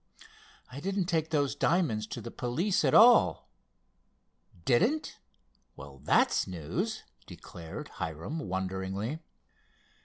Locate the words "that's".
5.99-6.47